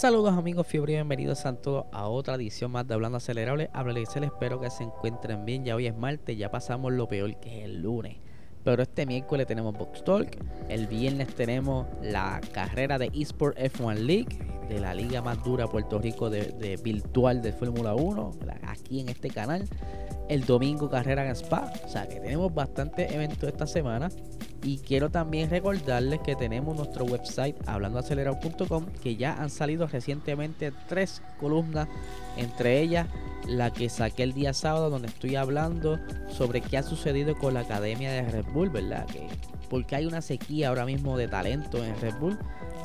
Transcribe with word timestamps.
Saludos 0.00 0.32
amigos 0.32 0.66
fiebre 0.66 0.94
bienvenidos 0.94 1.44
a 1.44 1.52
todos 1.52 1.84
a 1.92 2.08
otra 2.08 2.36
edición 2.36 2.70
más 2.70 2.88
de 2.88 2.94
Hablando 2.94 3.18
Acelerable. 3.18 3.68
les 3.92 4.16
espero 4.16 4.58
que 4.58 4.70
se 4.70 4.84
encuentren 4.84 5.44
bien. 5.44 5.62
Ya 5.62 5.76
hoy 5.76 5.88
es 5.88 5.94
martes, 5.94 6.38
ya 6.38 6.50
pasamos 6.50 6.94
lo 6.94 7.06
peor 7.06 7.38
que 7.38 7.58
es 7.58 7.64
el 7.66 7.82
lunes. 7.82 8.16
Pero 8.64 8.82
este 8.82 9.04
miércoles 9.04 9.46
tenemos 9.46 9.76
Box 9.76 10.02
Talk. 10.02 10.38
El 10.70 10.86
viernes 10.86 11.34
tenemos 11.34 11.86
la 12.00 12.40
carrera 12.50 12.96
de 12.96 13.10
eSport 13.12 13.58
F1 13.58 13.96
League, 13.96 14.38
de 14.70 14.80
la 14.80 14.94
liga 14.94 15.20
más 15.20 15.44
dura 15.44 15.66
Puerto 15.66 15.98
Rico 15.98 16.30
de, 16.30 16.80
virtual 16.82 17.42
de 17.42 17.52
Fórmula 17.52 17.94
1, 17.94 18.30
aquí 18.62 19.00
en 19.00 19.10
este 19.10 19.28
canal. 19.28 19.68
El 20.30 20.46
domingo 20.46 20.88
carrera 20.88 21.26
en 21.26 21.32
Spa. 21.32 21.70
O 21.84 21.88
sea 21.90 22.08
que 22.08 22.20
tenemos 22.20 22.54
bastantes 22.54 23.12
eventos 23.12 23.46
esta 23.46 23.66
semana. 23.66 24.08
Y 24.62 24.78
quiero 24.78 25.10
también 25.10 25.48
recordarles 25.48 26.20
que 26.20 26.36
tenemos 26.36 26.76
nuestro 26.76 27.04
website 27.04 27.56
hablandoacelerado.com 27.66 28.86
que 29.02 29.16
ya 29.16 29.34
han 29.34 29.48
salido 29.48 29.86
recientemente 29.86 30.72
tres 30.88 31.22
columnas, 31.38 31.88
entre 32.36 32.80
ellas 32.80 33.06
la 33.46 33.72
que 33.72 33.88
saqué 33.88 34.22
el 34.22 34.34
día 34.34 34.52
sábado 34.52 34.90
donde 34.90 35.08
estoy 35.08 35.36
hablando 35.36 35.98
sobre 36.28 36.60
qué 36.60 36.76
ha 36.76 36.82
sucedido 36.82 37.36
con 37.36 37.54
la 37.54 37.60
academia 37.60 38.12
de 38.12 38.22
Red 38.22 38.46
Bull, 38.52 38.68
¿verdad? 38.68 39.06
Que 39.06 39.28
porque 39.70 39.94
hay 39.94 40.04
una 40.04 40.20
sequía 40.20 40.68
ahora 40.68 40.84
mismo 40.84 41.16
de 41.16 41.28
talento 41.28 41.82
en 41.82 41.98
Red 42.00 42.14
Bull, 42.18 42.36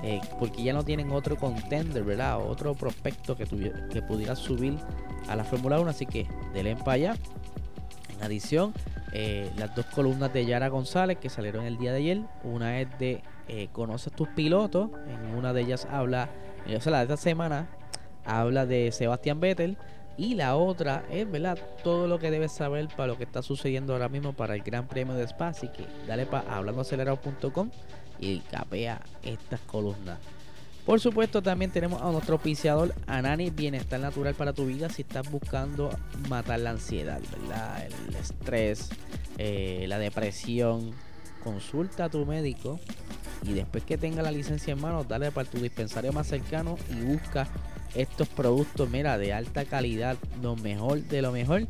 eh, 0.04 0.22
porque 0.40 0.64
ya 0.64 0.72
no 0.72 0.86
tienen 0.86 1.12
otro 1.12 1.36
contender, 1.36 2.04
¿verdad? 2.04 2.40
Otro 2.40 2.76
prospecto 2.76 3.36
que, 3.36 3.46
que 3.92 4.02
pudiera 4.04 4.36
subir 4.36 4.78
a 5.28 5.36
la 5.36 5.44
Fórmula 5.44 5.80
1, 5.80 5.90
así 5.90 6.06
que 6.06 6.28
denle 6.54 6.76
para 6.76 6.92
allá. 6.94 7.16
En 8.16 8.24
adición, 8.24 8.72
eh, 9.18 9.50
las 9.56 9.74
dos 9.74 9.86
columnas 9.86 10.34
de 10.34 10.46
Yara 10.46 10.68
González 10.68 11.18
que 11.20 11.30
salieron 11.30 11.64
el 11.64 11.78
día 11.78 11.94
de 11.94 12.00
ayer. 12.00 12.22
Una 12.44 12.82
es 12.82 13.00
de 13.00 13.24
eh, 13.48 13.70
Conoces 13.72 14.12
tus 14.12 14.28
pilotos. 14.28 14.90
En 15.08 15.34
una 15.34 15.54
de 15.54 15.62
ellas 15.62 15.88
habla, 15.90 16.28
o 16.68 16.82
sea, 16.82 16.92
la 16.92 16.98
de 16.98 17.04
esta 17.06 17.16
semana 17.16 17.70
habla 18.26 18.66
de 18.66 18.92
Sebastián 18.92 19.40
Vettel. 19.40 19.78
Y 20.18 20.36
la 20.36 20.58
otra 20.58 21.06
es, 21.10 21.32
¿verdad? 21.32 21.58
Todo 21.82 22.08
lo 22.08 22.20
que 22.20 22.30
debes 22.30 22.52
saber 22.52 22.90
para 22.90 23.08
lo 23.08 23.18
que 23.18 23.24
está 23.24 23.42
sucediendo 23.42 23.94
ahora 23.94 24.10
mismo 24.10 24.34
para 24.34 24.54
el 24.54 24.64
Gran 24.64 24.86
Premio 24.86 25.14
de 25.14 25.24
Spa. 25.24 25.48
Así 25.48 25.70
que 25.70 25.86
dale 26.06 26.26
para 26.26 26.54
hablandoacelerado.com 26.54 27.70
y 28.20 28.40
capea 28.40 29.00
estas 29.24 29.62
columnas. 29.62 30.20
Por 30.86 31.00
supuesto, 31.00 31.42
también 31.42 31.72
tenemos 31.72 32.00
a 32.00 32.12
nuestro 32.12 32.36
auspiciador 32.36 32.94
Anani 33.08 33.50
Bienestar 33.50 34.00
Natural 34.00 34.36
para 34.36 34.54
tu 34.54 34.68
vida 34.68 34.88
si 34.88 35.02
estás 35.02 35.30
buscando 35.32 35.90
matar 36.30 36.60
la 36.60 36.70
ansiedad, 36.70 37.20
¿verdad? 37.32 37.88
el 37.88 38.16
estrés, 38.16 38.90
eh, 39.40 39.86
la 39.88 39.98
depresión. 39.98 40.92
Consulta 41.44 42.06
a 42.06 42.10
tu 42.10 42.26
médico 42.26 42.80
y 43.44 43.54
después 43.54 43.84
que 43.84 43.98
tenga 43.98 44.22
la 44.22 44.32
licencia 44.32 44.74
en 44.74 44.82
mano, 44.82 45.04
dale 45.04 45.32
para 45.32 45.50
tu 45.50 45.60
dispensario 45.60 46.12
más 46.12 46.28
cercano 46.28 46.78
y 46.92 47.04
busca 47.04 47.48
estos 47.94 48.28
productos, 48.28 48.90
mira, 48.90 49.18
de 49.18 49.34
alta 49.34 49.66
calidad, 49.66 50.18
lo 50.42 50.56
mejor 50.56 51.02
de 51.02 51.22
lo 51.22 51.32
mejor. 51.32 51.68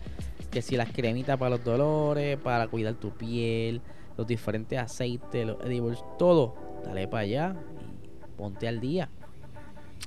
Que 0.52 0.62
si 0.62 0.78
las 0.78 0.92
cremitas 0.92 1.38
para 1.38 1.52
los 1.52 1.64
dolores, 1.64 2.38
para 2.38 2.68
cuidar 2.68 2.96
tu 2.96 3.12
piel, 3.12 3.82
los 4.18 4.28
diferentes 4.28 4.80
aceites, 4.80 5.46
los 5.46 5.62
edibles, 5.66 6.00
todo, 6.18 6.56
dale 6.86 7.08
para 7.08 7.24
allá 7.24 7.56
ponte 8.36 8.68
al 8.68 8.80
día. 8.80 9.10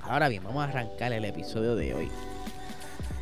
Ahora 0.03 0.29
bien, 0.29 0.43
vamos 0.43 0.63
a 0.63 0.69
arrancar 0.69 1.13
el 1.13 1.25
episodio 1.25 1.75
de 1.75 1.93
hoy. 1.93 2.09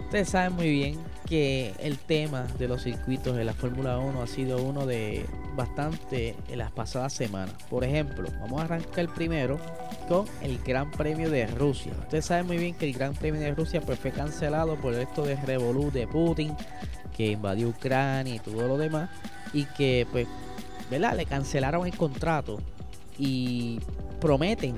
Ustedes 0.06 0.30
saben 0.30 0.54
muy 0.54 0.70
bien 0.70 1.00
que 1.28 1.74
el 1.80 1.98
tema 1.98 2.44
de 2.58 2.70
los 2.70 2.84
circuitos 2.84 3.36
de 3.36 3.44
la 3.44 3.54
Fórmula 3.54 3.98
1 3.98 4.22
ha 4.22 4.28
sido 4.28 4.64
uno 4.64 4.86
de 4.86 5.26
bastante 5.56 6.34
en 6.48 6.60
las 6.60 6.72
pasadas 6.72 7.12
semanas. 7.12 7.54
Por 7.70 7.84
ejemplo, 7.84 8.30
vamos 8.40 8.62
a 8.62 8.64
arrancar 8.64 9.14
primero 9.14 9.60
con 10.08 10.26
el 10.42 10.60
Gran 10.60 10.92
Premio 10.92 11.30
de 11.30 11.48
Rusia. 11.48 11.92
Ustedes 12.00 12.26
saben 12.26 12.48
muy 12.48 12.58
bien 12.58 12.74
que 12.76 12.86
el 12.86 12.94
Gran 12.94 13.16
Premio 13.16 13.42
de 13.42 13.54
Rusia 13.54 13.82
pues, 13.82 14.00
fue 14.00 14.12
cancelado 14.12 14.78
por 14.78 14.94
esto 14.94 15.26
de 15.26 15.36
Revolut 15.36 15.92
de 15.92 16.08
Putin, 16.08 16.56
que 17.16 17.32
invadió 17.32 17.68
Ucrania 17.68 18.36
y 18.36 18.40
todo 18.40 18.66
lo 18.66 18.78
demás, 18.78 19.10
y 19.52 19.66
que 19.66 20.08
pues, 20.10 20.26
¿verdad? 20.90 21.18
Le 21.18 21.26
cancelaron 21.26 21.86
el 21.86 21.98
contrato 21.98 22.60
y 23.20 23.82
prometen, 24.20 24.76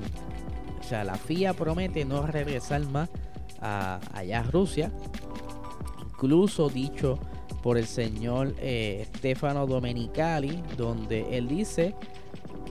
o 0.80 0.82
sea, 0.82 1.04
la 1.04 1.14
FIA 1.14 1.54
promete 1.54 2.04
no 2.04 2.26
regresar 2.26 2.86
más 2.86 3.08
a, 3.60 4.00
allá 4.12 4.40
a 4.40 4.42
Rusia, 4.44 4.90
incluso 6.02 6.68
dicho 6.68 7.18
por 7.62 7.76
el 7.78 7.86
señor 7.86 8.54
eh, 8.58 9.06
Stefano 9.16 9.66
Domenicali, 9.66 10.62
donde 10.76 11.36
él 11.36 11.48
dice 11.48 11.94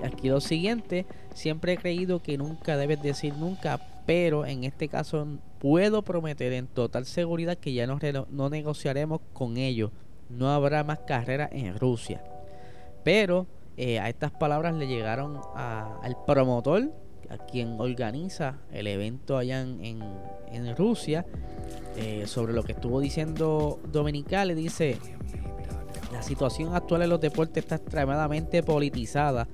aquí 0.03 0.29
lo 0.29 0.41
siguiente, 0.41 1.05
siempre 1.33 1.73
he 1.73 1.77
creído 1.77 2.21
que 2.21 2.37
nunca 2.37 2.77
debes 2.77 3.01
decir 3.01 3.33
nunca, 3.35 3.79
pero 4.05 4.45
en 4.45 4.63
este 4.63 4.87
caso 4.87 5.27
puedo 5.59 6.03
prometer 6.03 6.53
en 6.53 6.67
total 6.67 7.05
seguridad 7.05 7.57
que 7.57 7.73
ya 7.73 7.85
no, 7.85 7.99
no 8.29 8.49
negociaremos 8.49 9.21
con 9.33 9.57
ellos, 9.57 9.91
no 10.29 10.49
habrá 10.49 10.83
más 10.83 10.99
carreras 10.99 11.49
en 11.51 11.77
Rusia. 11.77 12.23
Pero 13.03 13.47
eh, 13.81 13.97
a 13.97 14.09
estas 14.09 14.31
palabras 14.31 14.75
le 14.75 14.87
llegaron 14.87 15.39
al 15.55 16.17
promotor, 16.27 16.91
a 17.29 17.37
quien 17.37 17.79
organiza 17.79 18.57
el 18.73 18.87
evento 18.87 19.37
allá 19.37 19.61
en, 19.61 20.75
Rusia, 20.75 21.25
eh, 21.95 22.27
sobre 22.27 22.51
lo 22.51 22.63
que 22.63 22.73
estuvo 22.73 22.99
diciendo 22.99 23.79
Dominicale. 23.89 24.53
Dice, 24.53 24.97
la 26.11 26.21
situación 26.21 26.75
actual 26.75 27.03
en 27.03 27.09
los 27.09 27.21
deportes 27.21 27.63
está 27.63 27.75
extremadamente 27.75 28.63
politizada 28.63 29.47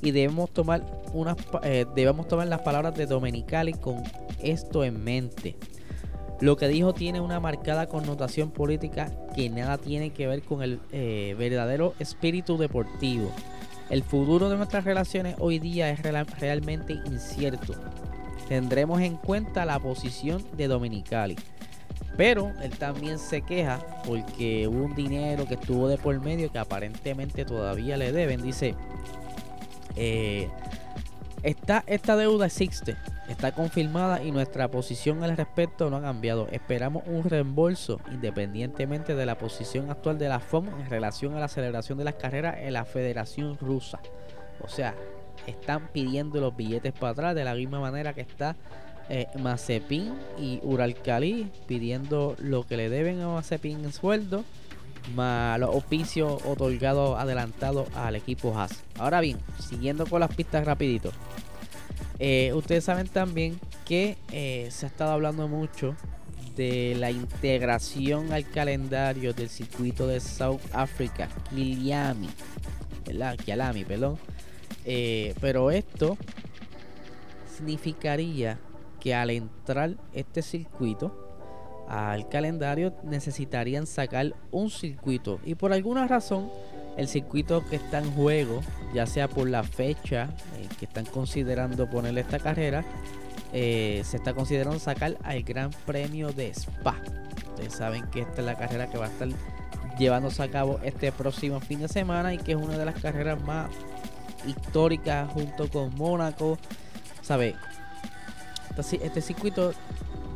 y 0.00 0.12
debemos 0.12 0.50
tomar, 0.52 1.02
unas, 1.12 1.36
eh, 1.64 1.84
debemos 1.96 2.28
tomar 2.28 2.46
las 2.46 2.60
palabras 2.60 2.94
de 2.94 3.06
Dominicali 3.06 3.72
con 3.72 4.00
esto 4.40 4.84
en 4.84 5.02
mente. 5.02 5.56
Lo 6.40 6.56
que 6.56 6.68
dijo 6.68 6.94
tiene 6.94 7.20
una 7.20 7.40
marcada 7.40 7.88
connotación 7.88 8.52
política 8.52 9.10
que 9.34 9.50
nada 9.50 9.76
tiene 9.76 10.10
que 10.10 10.28
ver 10.28 10.42
con 10.42 10.62
el 10.62 10.78
verdadero 11.36 11.94
espíritu 11.98 12.56
deportivo. 12.58 13.32
El 13.90 14.02
futuro 14.02 14.48
de 14.48 14.56
nuestras 14.56 14.84
relaciones 14.84 15.36
hoy 15.38 15.58
día 15.58 15.90
es 15.90 16.02
realmente 16.02 16.94
incierto. 17.06 17.74
Tendremos 18.48 19.00
en 19.00 19.16
cuenta 19.16 19.64
la 19.64 19.78
posición 19.78 20.44
de 20.56 20.68
Dominicali. 20.68 21.36
Pero 22.16 22.52
él 22.62 22.70
también 22.78 23.18
se 23.18 23.40
queja 23.42 23.80
porque 24.04 24.68
hubo 24.68 24.84
un 24.84 24.94
dinero 24.94 25.46
que 25.46 25.54
estuvo 25.54 25.88
de 25.88 25.96
por 25.96 26.20
medio 26.20 26.52
que 26.52 26.58
aparentemente 26.58 27.44
todavía 27.44 27.96
le 27.96 28.12
deben. 28.12 28.42
Dice, 28.42 28.74
eh, 29.96 30.48
esta, 31.42 31.82
esta 31.86 32.16
deuda 32.16 32.46
existe, 32.46 32.96
está 33.28 33.52
confirmada 33.52 34.22
y 34.22 34.30
nuestra 34.30 34.68
posición 34.68 35.24
al 35.24 35.36
respecto 35.36 35.90
no 35.90 35.96
ha 35.96 36.02
cambiado. 36.02 36.48
Esperamos 36.52 37.02
un 37.06 37.24
reembolso 37.24 38.00
independientemente 38.12 39.14
de 39.14 39.26
la 39.26 39.38
posición 39.38 39.90
actual 39.90 40.18
de 40.18 40.28
la 40.28 40.40
FOM 40.40 40.68
en 40.68 40.88
relación 40.88 41.34
a 41.34 41.40
la 41.40 41.48
celebración 41.48 41.98
de 41.98 42.04
las 42.04 42.14
carreras 42.14 42.56
en 42.60 42.72
la 42.74 42.84
Federación 42.84 43.58
Rusa. 43.58 44.00
O 44.60 44.68
sea, 44.68 44.94
están 45.46 45.88
pidiendo 45.88 46.40
los 46.40 46.54
billetes 46.54 46.92
para 46.92 47.12
atrás 47.12 47.34
de 47.34 47.44
la 47.44 47.54
misma 47.54 47.80
manera 47.80 48.12
que 48.12 48.20
está 48.20 48.54
eh, 49.08 49.26
Mazepin 49.38 50.14
y 50.38 50.60
Uralcali 50.62 51.50
pidiendo 51.66 52.36
lo 52.38 52.64
que 52.66 52.76
le 52.76 52.88
deben 52.88 53.20
a 53.20 53.28
Mazepin 53.28 53.84
en 53.84 53.92
sueldo 53.92 54.44
más 55.14 55.58
los 55.58 55.74
oficios 55.74 56.42
otorgados 56.44 57.18
adelantados 57.18 57.88
al 57.94 58.16
equipo 58.16 58.58
Haas. 58.58 58.82
Ahora 58.98 59.20
bien, 59.20 59.38
siguiendo 59.58 60.06
con 60.06 60.20
las 60.20 60.34
pistas 60.34 60.64
rapidito. 60.64 61.12
Eh, 62.18 62.52
ustedes 62.54 62.84
saben 62.84 63.08
también 63.08 63.58
que 63.84 64.16
eh, 64.30 64.68
se 64.70 64.86
ha 64.86 64.88
estado 64.88 65.12
hablando 65.12 65.48
mucho 65.48 65.96
de 66.56 66.94
la 66.98 67.10
integración 67.10 68.32
al 68.32 68.48
calendario 68.48 69.32
del 69.32 69.48
circuito 69.48 70.06
de 70.06 70.20
South 70.20 70.60
Africa, 70.72 71.28
Kiliami, 71.50 72.28
¿verdad? 73.06 73.36
Kialami, 73.36 73.84
perdón. 73.84 74.18
Eh, 74.84 75.34
pero 75.40 75.70
esto 75.70 76.16
significaría 77.56 78.58
que 79.00 79.14
al 79.14 79.30
entrar 79.30 79.94
este 80.12 80.42
circuito 80.42 81.31
al 81.88 82.28
calendario 82.28 82.94
necesitarían 83.02 83.86
sacar 83.86 84.34
un 84.50 84.70
circuito 84.70 85.40
y 85.44 85.54
por 85.54 85.72
alguna 85.72 86.06
razón 86.06 86.50
el 86.96 87.08
circuito 87.08 87.64
que 87.68 87.76
está 87.76 87.98
en 87.98 88.10
juego, 88.12 88.60
ya 88.94 89.06
sea 89.06 89.28
por 89.28 89.48
la 89.48 89.62
fecha 89.62 90.28
que 90.78 90.84
están 90.84 91.06
considerando 91.06 91.88
ponerle 91.88 92.20
esta 92.20 92.38
carrera, 92.38 92.84
eh, 93.52 94.02
se 94.04 94.16
está 94.16 94.34
considerando 94.34 94.78
sacar 94.78 95.16
al 95.22 95.42
Gran 95.42 95.70
Premio 95.86 96.32
de 96.32 96.48
Spa. 96.48 96.96
Ustedes 97.50 97.74
saben 97.74 98.06
que 98.10 98.20
esta 98.20 98.40
es 98.40 98.46
la 98.46 98.56
carrera 98.56 98.88
que 98.88 98.98
va 98.98 99.06
a 99.06 99.08
estar 99.08 99.28
llevándose 99.98 100.42
a 100.42 100.48
cabo 100.48 100.80
este 100.82 101.12
próximo 101.12 101.60
fin 101.60 101.80
de 101.80 101.88
semana 101.88 102.32
y 102.34 102.38
que 102.38 102.52
es 102.52 102.58
una 102.58 102.76
de 102.76 102.84
las 102.84 103.00
carreras 103.00 103.40
más 103.42 103.70
históricas 104.46 105.30
junto 105.32 105.68
con 105.68 105.94
Mónaco. 105.96 106.58
¿Sabe? 107.20 107.54
Este 108.76 109.20
circuito 109.20 109.72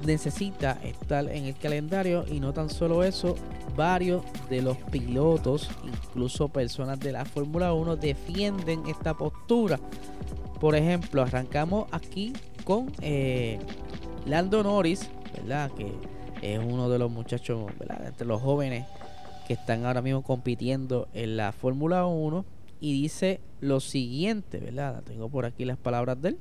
necesita 0.06 0.78
estar 0.82 1.28
en 1.28 1.44
el 1.44 1.56
calendario 1.56 2.24
y 2.30 2.40
no 2.40 2.52
tan 2.52 2.70
solo 2.70 3.02
eso, 3.02 3.34
varios 3.76 4.22
de 4.48 4.62
los 4.62 4.76
pilotos, 4.78 5.68
incluso 5.84 6.48
personas 6.48 6.98
de 7.00 7.12
la 7.12 7.24
Fórmula 7.24 7.72
1, 7.74 7.96
defienden 7.96 8.86
esta 8.86 9.14
postura. 9.14 9.78
Por 10.60 10.74
ejemplo, 10.74 11.22
arrancamos 11.22 11.86
aquí 11.92 12.32
con 12.64 12.90
eh, 13.02 13.58
Lando 14.24 14.62
Norris, 14.62 15.10
¿verdad? 15.34 15.70
Que 15.72 15.92
es 16.40 16.58
uno 16.58 16.88
de 16.88 16.98
los 16.98 17.10
muchachos, 17.10 17.66
¿verdad? 17.78 18.06
Entre 18.06 18.26
los 18.26 18.40
jóvenes 18.40 18.86
que 19.46 19.52
están 19.54 19.84
ahora 19.84 20.02
mismo 20.02 20.22
compitiendo 20.22 21.08
en 21.12 21.36
la 21.36 21.52
Fórmula 21.52 22.06
1 22.06 22.44
y 22.80 23.00
dice 23.02 23.40
lo 23.60 23.80
siguiente, 23.80 24.58
¿verdad? 24.58 25.02
Tengo 25.04 25.28
por 25.28 25.44
aquí 25.44 25.64
las 25.64 25.76
palabras 25.76 26.20
de 26.20 26.30
él. 26.30 26.38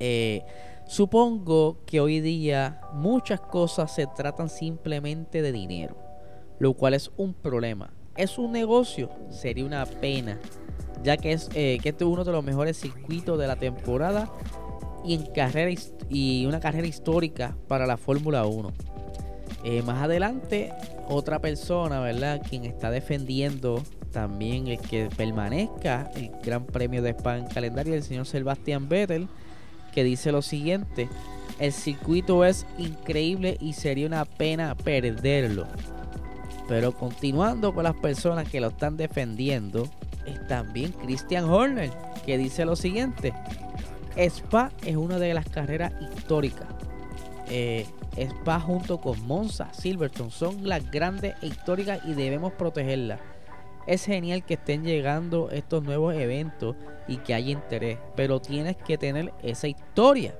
Eh, 0.00 0.44
Supongo 0.88 1.84
que 1.84 2.00
hoy 2.00 2.22
día 2.22 2.80
muchas 2.94 3.40
cosas 3.42 3.94
se 3.94 4.06
tratan 4.06 4.48
simplemente 4.48 5.42
de 5.42 5.52
dinero, 5.52 5.98
lo 6.58 6.72
cual 6.72 6.94
es 6.94 7.10
un 7.18 7.34
problema. 7.34 7.92
Es 8.16 8.38
un 8.38 8.52
negocio, 8.52 9.10
sería 9.28 9.66
una 9.66 9.84
pena, 9.84 10.40
ya 11.04 11.18
que 11.18 11.32
es 11.32 11.50
eh, 11.52 11.78
que 11.82 11.90
este 11.90 12.04
es 12.04 12.10
uno 12.10 12.24
de 12.24 12.32
los 12.32 12.42
mejores 12.42 12.80
circuitos 12.80 13.38
de 13.38 13.46
la 13.46 13.56
temporada 13.56 14.32
y 15.04 15.12
en 15.12 15.26
carrera 15.26 15.78
y 16.08 16.46
una 16.46 16.58
carrera 16.58 16.86
histórica 16.86 17.54
para 17.68 17.86
la 17.86 17.98
Fórmula 17.98 18.46
1. 18.46 18.72
Eh, 19.64 19.82
más 19.82 20.02
adelante, 20.02 20.72
otra 21.06 21.38
persona, 21.38 22.00
¿verdad? 22.00 22.40
Quien 22.48 22.64
está 22.64 22.90
defendiendo 22.90 23.82
también 24.10 24.68
el 24.68 24.78
que 24.78 25.10
permanezca 25.14 26.10
el 26.16 26.30
Gran 26.42 26.64
Premio 26.64 27.02
de 27.02 27.10
España 27.10 27.44
en 27.44 27.52
calendario, 27.52 27.92
el 27.92 28.02
señor 28.02 28.24
Sebastián 28.24 28.88
Vettel 28.88 29.28
que 29.98 30.04
dice 30.04 30.30
lo 30.30 30.42
siguiente, 30.42 31.08
el 31.58 31.72
circuito 31.72 32.44
es 32.44 32.66
increíble 32.78 33.58
y 33.60 33.72
sería 33.72 34.06
una 34.06 34.24
pena 34.24 34.76
perderlo. 34.76 35.66
Pero 36.68 36.92
continuando 36.92 37.74
con 37.74 37.82
las 37.82 37.96
personas 37.96 38.48
que 38.48 38.60
lo 38.60 38.68
están 38.68 38.96
defendiendo, 38.96 39.88
es 40.24 40.46
también 40.46 40.92
Christian 40.92 41.46
Horner, 41.46 41.90
que 42.24 42.38
dice 42.38 42.64
lo 42.64 42.76
siguiente, 42.76 43.32
Spa 44.16 44.70
es 44.86 44.94
una 44.94 45.18
de 45.18 45.34
las 45.34 45.48
carreras 45.48 45.92
históricas. 46.00 46.68
Eh, 47.50 47.84
Spa 48.16 48.60
junto 48.60 49.00
con 49.00 49.20
Monza, 49.26 49.74
Silverstone 49.74 50.30
son 50.30 50.68
las 50.68 50.88
grandes 50.92 51.34
e 51.42 51.48
históricas 51.48 52.02
y 52.04 52.12
debemos 52.12 52.52
protegerlas 52.52 53.18
es 53.88 54.04
genial 54.04 54.44
que 54.44 54.54
estén 54.54 54.84
llegando 54.84 55.50
estos 55.50 55.82
nuevos 55.82 56.14
eventos 56.14 56.76
y 57.08 57.16
que 57.16 57.32
haya 57.32 57.52
interés, 57.52 57.98
pero 58.14 58.38
tienes 58.38 58.76
que 58.76 58.98
tener 58.98 59.32
esa 59.42 59.66
historia. 59.66 60.34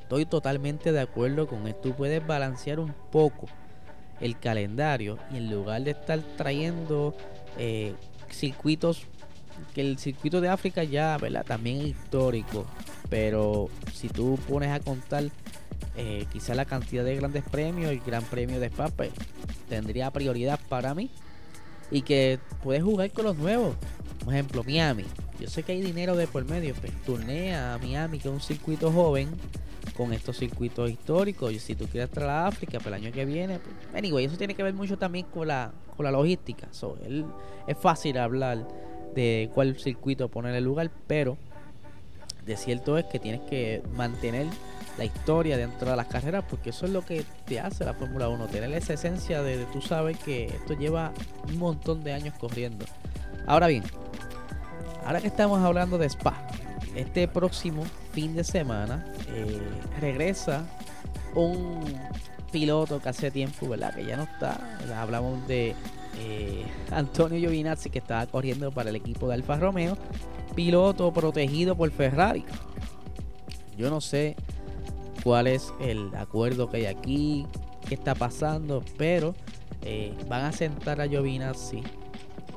Estoy 0.00 0.24
totalmente 0.24 0.90
de 0.90 1.00
acuerdo 1.00 1.46
con 1.46 1.68
esto. 1.68 1.90
Tú 1.90 1.94
puedes 1.94 2.26
balancear 2.26 2.80
un 2.80 2.94
poco 3.12 3.46
el 4.22 4.38
calendario 4.38 5.18
y 5.30 5.36
en 5.36 5.50
lugar 5.50 5.82
de 5.82 5.90
estar 5.90 6.18
trayendo 6.38 7.14
eh, 7.58 7.94
circuitos, 8.30 9.02
que 9.74 9.82
el 9.82 9.98
circuito 9.98 10.40
de 10.40 10.48
África 10.48 10.82
ya, 10.82 11.18
¿verdad? 11.18 11.44
También 11.44 11.82
es 11.82 11.88
histórico, 11.88 12.64
pero 13.10 13.68
si 13.92 14.08
tú 14.08 14.38
pones 14.48 14.70
a 14.70 14.80
contar 14.80 15.24
eh, 15.94 16.24
quizá 16.32 16.54
la 16.54 16.64
cantidad 16.64 17.04
de 17.04 17.16
grandes 17.16 17.44
premios, 17.44 17.90
el 17.90 18.00
Gran 18.00 18.24
Premio 18.24 18.60
de 18.60 18.68
Spa, 18.68 18.88
pues, 18.88 19.10
tendría 19.68 20.10
prioridad 20.10 20.58
para 20.70 20.94
mí 20.94 21.10
y 21.94 22.02
que 22.02 22.40
puedes 22.64 22.82
jugar 22.82 23.12
con 23.12 23.24
los 23.24 23.36
nuevos. 23.36 23.76
Por 24.24 24.34
ejemplo, 24.34 24.64
Miami. 24.64 25.04
Yo 25.38 25.48
sé 25.48 25.62
que 25.62 25.72
hay 25.72 25.80
dinero 25.80 26.16
de 26.16 26.26
por 26.26 26.44
medio, 26.44 26.74
pero 26.80 26.92
pues, 26.92 27.04
turnea 27.04 27.74
a 27.74 27.78
Miami, 27.78 28.18
que 28.18 28.26
es 28.26 28.34
un 28.34 28.40
circuito 28.40 28.90
joven, 28.90 29.28
con 29.96 30.12
estos 30.12 30.36
circuitos 30.36 30.90
históricos. 30.90 31.52
Y 31.52 31.60
si 31.60 31.76
tú 31.76 31.86
quieres 31.86 32.10
traer 32.10 32.30
a 32.30 32.46
África 32.48 32.78
para 32.78 32.96
el 32.96 33.04
año 33.04 33.12
que 33.12 33.24
viene, 33.24 33.60
pues, 33.60 33.76
anyway, 33.94 34.24
eso 34.24 34.36
tiene 34.36 34.54
que 34.54 34.64
ver 34.64 34.74
mucho 34.74 34.98
también 34.98 35.26
con 35.26 35.46
la, 35.46 35.72
con 35.96 36.02
la 36.02 36.10
logística. 36.10 36.66
So, 36.72 36.98
es 37.68 37.78
fácil 37.78 38.18
hablar 38.18 38.66
de 39.14 39.48
cuál 39.54 39.78
circuito 39.78 40.28
poner 40.28 40.56
el 40.56 40.64
lugar, 40.64 40.90
pero 41.06 41.38
de 42.44 42.56
cierto 42.56 42.98
es 42.98 43.04
que 43.06 43.18
tienes 43.18 43.40
que 43.42 43.82
mantener 43.94 44.46
la 44.98 45.04
historia 45.04 45.56
dentro 45.56 45.90
de 45.90 45.96
las 45.96 46.06
carreras, 46.06 46.44
porque 46.48 46.70
eso 46.70 46.86
es 46.86 46.92
lo 46.92 47.04
que 47.04 47.24
te 47.46 47.60
hace 47.60 47.84
la 47.84 47.94
Fórmula 47.94 48.28
1, 48.28 48.46
tener 48.46 48.72
esa 48.72 48.94
esencia 48.94 49.42
de, 49.42 49.64
tú 49.72 49.80
sabes 49.80 50.18
que 50.18 50.46
esto 50.46 50.74
lleva 50.74 51.12
un 51.48 51.58
montón 51.58 52.04
de 52.04 52.12
años 52.12 52.34
corriendo. 52.38 52.84
Ahora 53.46 53.66
bien, 53.66 53.82
ahora 55.04 55.20
que 55.20 55.26
estamos 55.26 55.60
hablando 55.60 55.98
de 55.98 56.06
Spa, 56.06 56.46
este 56.94 57.26
próximo 57.26 57.84
fin 58.12 58.34
de 58.36 58.44
semana 58.44 59.04
eh, 59.28 59.60
regresa 60.00 60.64
un 61.34 61.82
piloto 62.52 63.00
que 63.02 63.08
hace 63.08 63.30
tiempo, 63.32 63.68
¿verdad? 63.68 63.94
Que 63.94 64.04
ya 64.04 64.16
no 64.16 64.22
está. 64.22 64.78
Hablamos 64.96 65.46
de 65.48 65.74
eh, 66.20 66.64
Antonio 66.92 67.38
Giovinazzi 67.38 67.90
que 67.90 67.98
estaba 67.98 68.26
corriendo 68.26 68.70
para 68.70 68.90
el 68.90 68.96
equipo 68.96 69.26
de 69.26 69.34
Alfa 69.34 69.56
Romeo, 69.56 69.98
piloto 70.54 71.12
protegido 71.12 71.76
por 71.76 71.90
Ferrari. 71.90 72.44
Yo 73.76 73.90
no 73.90 74.00
sé 74.00 74.36
cuál 75.22 75.46
es 75.46 75.72
el 75.80 76.14
acuerdo 76.14 76.68
que 76.68 76.78
hay 76.78 76.86
aquí, 76.86 77.46
qué 77.88 77.94
está 77.94 78.14
pasando, 78.14 78.82
pero 78.96 79.34
eh, 79.82 80.14
van 80.28 80.44
a 80.44 80.52
sentar 80.52 81.00
a 81.00 81.08
Giovinazzi 81.08 81.82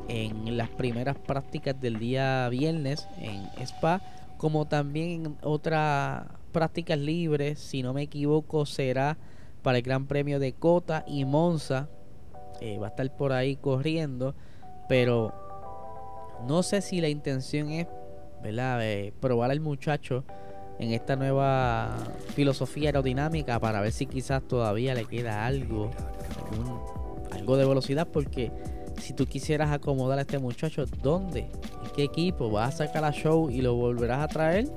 en 0.07 0.57
las 0.57 0.69
primeras 0.69 1.17
prácticas 1.17 1.79
del 1.79 1.99
día 1.99 2.47
viernes 2.49 3.07
en 3.19 3.49
Spa, 3.65 4.01
como 4.37 4.67
también 4.67 5.25
en 5.25 5.37
otras 5.41 6.25
prácticas 6.51 6.97
libres, 6.97 7.59
si 7.59 7.83
no 7.83 7.93
me 7.93 8.03
equivoco, 8.03 8.65
será 8.65 9.17
para 9.63 9.77
el 9.77 9.83
Gran 9.83 10.07
Premio 10.07 10.39
de 10.39 10.53
Cota 10.53 11.03
y 11.07 11.25
Monza. 11.25 11.89
Eh, 12.61 12.77
va 12.79 12.87
a 12.87 12.89
estar 12.89 13.15
por 13.15 13.33
ahí 13.33 13.57
corriendo, 13.57 14.33
pero 14.87 15.46
no 16.45 16.63
sé 16.63 16.81
si 16.81 17.01
la 17.01 17.09
intención 17.09 17.71
es, 17.71 17.87
¿verdad?, 18.43 18.81
probar 19.19 19.51
al 19.51 19.59
muchacho 19.59 20.23
en 20.79 20.91
esta 20.91 21.15
nueva 21.15 21.97
filosofía 22.35 22.89
aerodinámica 22.89 23.59
para 23.59 23.81
ver 23.81 23.91
si 23.91 24.05
quizás 24.05 24.43
todavía 24.43 24.93
le 24.93 25.05
queda 25.05 25.45
algo, 25.45 25.89
algo 27.31 27.57
de 27.57 27.65
velocidad, 27.65 28.07
porque 28.07 28.51
si 29.01 29.13
tú 29.13 29.25
quisieras 29.25 29.71
acomodar 29.71 30.19
a 30.19 30.21
este 30.21 30.39
muchacho, 30.39 30.85
¿dónde? 31.01 31.49
¿En 31.83 31.91
qué 31.95 32.03
equipo? 32.03 32.51
¿Vas 32.51 32.75
a 32.75 32.85
sacar 32.85 33.05
a 33.05 33.11
Show 33.11 33.49
y 33.49 33.61
lo 33.61 33.75
volverás 33.75 34.19
a 34.19 34.27
traer? 34.27 34.71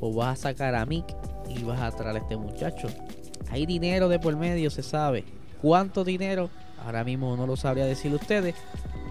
¿O 0.00 0.12
vas 0.14 0.38
a 0.38 0.42
sacar 0.50 0.74
a 0.74 0.84
Mick 0.86 1.06
y 1.48 1.62
vas 1.64 1.80
a 1.80 1.90
traer 1.90 2.16
a 2.16 2.18
este 2.20 2.36
muchacho? 2.36 2.88
Hay 3.50 3.66
dinero 3.66 4.08
de 4.08 4.18
por 4.18 4.36
medio, 4.36 4.70
se 4.70 4.82
sabe. 4.82 5.24
¿Cuánto 5.62 6.04
dinero? 6.04 6.50
Ahora 6.84 7.02
mismo 7.04 7.36
no 7.36 7.46
lo 7.46 7.56
sabría 7.56 7.86
decir 7.86 8.14
ustedes, 8.14 8.54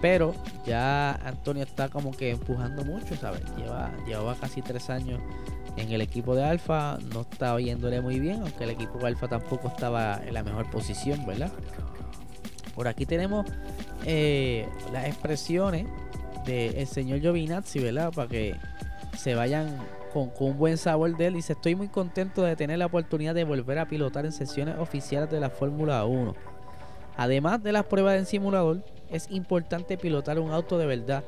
pero 0.00 0.34
ya 0.66 1.12
Antonio 1.26 1.62
está 1.62 1.88
como 1.88 2.10
que 2.10 2.30
empujando 2.30 2.84
mucho, 2.84 3.16
¿sabes? 3.16 3.42
Lleva, 3.56 3.90
llevaba 4.06 4.34
casi 4.34 4.62
tres 4.62 4.90
años 4.90 5.20
en 5.76 5.92
el 5.92 6.00
equipo 6.00 6.34
de 6.34 6.44
Alfa 6.44 6.98
no 7.12 7.22
estaba 7.22 7.60
yéndole 7.60 8.00
muy 8.00 8.18
bien, 8.18 8.42
aunque 8.42 8.64
el 8.64 8.70
equipo 8.70 8.98
de 8.98 9.08
Alfa 9.08 9.28
tampoco 9.28 9.68
estaba 9.68 10.20
en 10.26 10.34
la 10.34 10.42
mejor 10.42 10.70
posición, 10.70 11.26
¿verdad? 11.26 11.52
Por 12.74 12.88
aquí 12.88 13.06
tenemos 13.06 13.46
eh, 14.04 14.66
las 14.92 15.06
expresiones 15.06 15.86
del 16.44 16.86
señor 16.86 17.20
Giovinazzi, 17.20 17.78
¿verdad? 17.80 18.12
Para 18.12 18.28
que 18.28 18.56
se 19.16 19.34
vayan 19.34 19.76
con, 20.12 20.30
con, 20.30 20.52
un 20.52 20.58
buen 20.58 20.78
sabor 20.78 21.16
de 21.16 21.26
él. 21.26 21.34
Dice, 21.34 21.54
estoy 21.54 21.74
muy 21.74 21.88
contento 21.88 22.42
de 22.42 22.56
tener 22.56 22.78
la 22.78 22.86
oportunidad 22.86 23.34
de 23.34 23.44
volver 23.44 23.78
a 23.78 23.86
pilotar 23.86 24.24
en 24.24 24.32
sesiones 24.32 24.78
oficiales 24.78 25.30
de 25.30 25.40
la 25.40 25.50
Fórmula 25.50 26.04
1. 26.04 26.34
Además 27.16 27.62
de 27.62 27.72
las 27.72 27.84
pruebas 27.84 28.18
en 28.18 28.26
simulador, 28.26 28.82
es 29.10 29.30
importante 29.30 29.96
pilotar 29.96 30.38
un 30.38 30.52
auto 30.52 30.78
de 30.78 30.86
verdad 30.86 31.24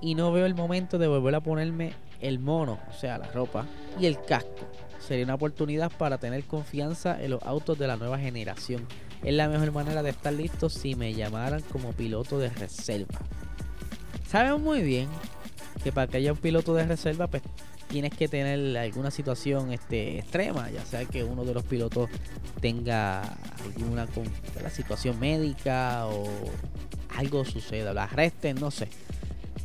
y 0.00 0.14
no 0.14 0.32
veo 0.32 0.46
el 0.46 0.54
momento 0.54 0.98
de 0.98 1.08
volver 1.08 1.34
a 1.34 1.40
ponerme 1.40 1.92
el 2.20 2.38
mono, 2.38 2.78
o 2.88 2.92
sea, 2.92 3.18
la 3.18 3.28
ropa, 3.28 3.66
y 3.98 4.06
el 4.06 4.20
casco. 4.20 4.68
Sería 4.98 5.24
una 5.24 5.34
oportunidad 5.34 5.90
para 5.90 6.18
tener 6.18 6.44
confianza 6.44 7.22
en 7.22 7.30
los 7.30 7.42
autos 7.42 7.78
de 7.78 7.86
la 7.86 7.96
nueva 7.96 8.18
generación. 8.18 8.86
Es 9.22 9.34
la 9.34 9.48
mejor 9.48 9.72
manera 9.72 10.02
de 10.02 10.10
estar 10.10 10.32
listo 10.32 10.68
si 10.68 10.94
me 10.94 11.14
llamaran 11.14 11.62
como 11.62 11.92
piloto 11.92 12.38
de 12.38 12.50
reserva. 12.50 13.18
Sabemos 14.28 14.60
muy 14.60 14.82
bien 14.82 15.08
que 15.82 15.92
para 15.92 16.06
que 16.06 16.18
haya 16.18 16.32
un 16.32 16.38
piloto 16.38 16.74
de 16.74 16.86
reserva, 16.86 17.26
pues 17.26 17.42
tienes 17.88 18.12
que 18.12 18.28
tener 18.28 18.76
alguna 18.76 19.10
situación 19.10 19.72
este, 19.72 20.18
extrema, 20.18 20.70
ya 20.70 20.84
sea 20.84 21.04
que 21.06 21.24
uno 21.24 21.44
de 21.44 21.54
los 21.54 21.64
pilotos 21.64 22.10
tenga 22.60 23.22
alguna 23.64 24.06
la 24.62 24.70
situación 24.70 25.18
médica 25.18 26.06
o 26.06 26.28
algo 27.18 27.44
suceda, 27.44 27.92
la 27.92 28.04
arresten, 28.04 28.56
no 28.60 28.70
sé. 28.70 28.88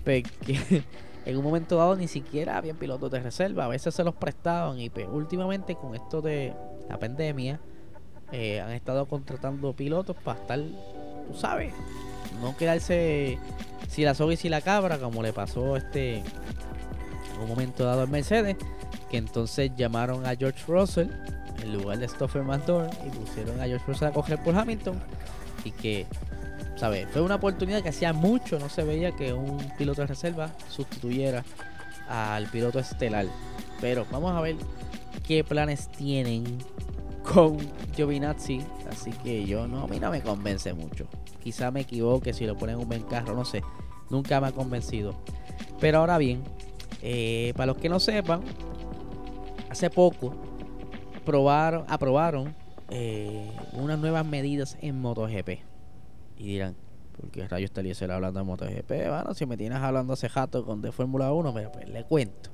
Porque 0.03 0.83
en 1.25 1.38
un 1.38 1.43
momento 1.43 1.77
dado 1.77 1.95
ni 1.95 2.07
siquiera 2.07 2.57
habían 2.57 2.77
pilotos 2.77 3.12
de 3.12 3.19
reserva, 3.19 3.65
a 3.65 3.67
veces 3.67 3.93
se 3.93 4.03
los 4.03 4.15
prestaban 4.15 4.79
y 4.79 4.89
pues, 4.89 5.07
últimamente 5.10 5.75
con 5.75 5.95
esto 5.95 6.22
de 6.22 6.53
la 6.89 6.98
pandemia 6.98 7.60
eh, 8.31 8.60
han 8.60 8.72
estado 8.72 9.05
contratando 9.05 9.74
pilotos 9.74 10.15
para 10.24 10.39
estar, 10.39 10.60
tú 10.60 11.38
sabes, 11.38 11.74
no 12.41 12.57
quedarse 12.57 13.38
si 13.88 14.03
la 14.03 14.15
soga 14.15 14.33
y 14.33 14.38
si 14.38 14.50
la 14.50 14.62
cabra 14.62 14.98
como 14.98 15.22
le 15.22 15.31
pasó 15.31 15.77
este 15.77 16.17
en 16.17 17.41
un 17.41 17.48
momento 17.48 17.86
dado 17.86 18.03
en 18.03 18.12
Mercedes, 18.12 18.57
que 19.12 19.17
entonces 19.17 19.72
llamaron 19.77 20.25
a 20.25 20.36
George 20.36 20.63
Russell 20.67 21.10
en 21.62 21.74
lugar 21.74 22.00
de 22.00 22.07
Stoffer 22.07 22.41
McDorn 22.41 22.89
y 23.05 23.10
pusieron 23.12 23.62
a 23.62 23.65
George 23.65 23.86
Russell 23.88 24.07
a 24.07 24.12
coger 24.12 24.41
por 24.41 24.55
Hamilton 24.55 25.00
y 25.63 25.72
que 25.72 26.07
¿sabes? 26.75 27.08
Fue 27.12 27.22
una 27.22 27.36
oportunidad 27.36 27.82
que 27.82 27.89
hacía 27.89 28.13
mucho 28.13 28.60
no 28.60 28.70
se 28.70 28.84
veía 28.84 29.12
que 29.12 29.34
un 29.34 29.58
piloto 29.77 30.01
de 30.01 30.08
reserva 30.08 30.51
sustituyera 30.70 31.44
al 32.08 32.48
piloto 32.48 32.80
estelar. 32.80 33.25
Pero 33.82 34.06
vamos 34.12 34.32
a 34.34 34.42
ver 34.42 34.56
qué 35.27 35.44
planes 35.44 35.89
tienen 35.89 36.58
con 37.24 37.58
Giovinazzi. 37.96 38.62
Así 38.89 39.12
que 39.12 39.46
yo 39.46 39.68
no, 39.68 39.84
a 39.84 39.88
mí 39.88 40.00
no 40.00 40.12
me 40.12 40.22
convence 40.22 40.74
mucho. 40.74 41.08
Quizá 41.42 41.72
me 41.72 41.82
equivoque 41.82 42.34
si 42.34 42.46
lo 42.46 42.58
ponen 42.58 42.77
un 42.77 42.88
buen 42.88 43.03
carro, 43.03 43.36
no 43.36 43.46
sé. 43.46 43.62
Nunca 44.10 44.39
me 44.39 44.48
ha 44.48 44.51
convencido. 44.51 45.15
Pero 45.80 46.00
ahora 46.00 46.18
bien, 46.18 46.44
eh, 47.01 47.53
para 47.56 47.68
los 47.68 47.77
que 47.77 47.89
no 47.89 48.00
sepan, 48.00 48.42
hace 49.70 49.89
poco 49.89 50.34
probaron, 51.25 51.86
aprobaron 51.88 52.56
eh, 52.89 53.51
unas 53.74 54.00
nuevas 54.00 54.25
medidas 54.25 54.77
en 54.82 55.01
MotoGP. 55.01 55.73
Y 56.37 56.47
dirán, 56.47 56.75
¿por 57.15 57.29
qué 57.29 57.47
rayos 57.47 57.71
ser 57.95 58.11
hablando 58.11 58.39
de 58.39 58.45
MotoGP? 58.45 58.89
Bueno, 58.89 59.33
si 59.33 59.45
me 59.45 59.57
tienes 59.57 59.79
hablando 59.79 60.13
hace 60.13 60.29
jato 60.29 60.65
con 60.65 60.81
de 60.81 60.91
Fórmula 60.91 61.31
1, 61.31 61.53
pero 61.53 61.71
pues 61.71 61.87
le 61.87 62.03
cuento. 62.03 62.51